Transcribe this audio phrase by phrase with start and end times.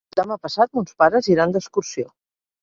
[0.19, 2.09] Demà passat mons pares iran d'excursió.